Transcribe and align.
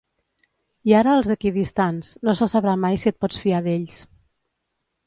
I 0.91 0.95
ara 0.99 1.13
els 1.17 1.29
equidistants, 1.35 2.11
no 2.29 2.35
se 2.41 2.49
sabrà 2.55 2.75
mai 2.87 3.01
si 3.05 3.13
et 3.13 3.21
pots 3.27 3.45
fiar 3.45 3.65
d’ells. 3.71 4.03